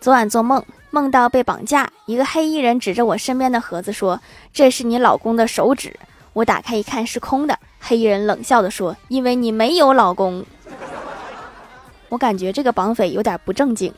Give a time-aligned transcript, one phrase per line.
[0.00, 4.18] 昨晚做梦梦到被绑架一个黑衣人指着我身边的盒子说
[4.50, 5.94] 这是你老公的手指。
[6.32, 10.42] 我打开一看是空的黑衣人冷笑的说因为你没有老公。
[12.08, 13.92] 我感觉这个绑匪有点不正经。